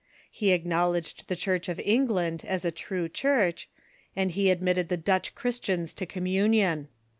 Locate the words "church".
1.35-1.69, 3.07-3.69